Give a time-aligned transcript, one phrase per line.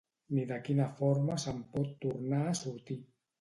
[0.35, 2.99] Ni de quina forma se'n pot tornar a sortir.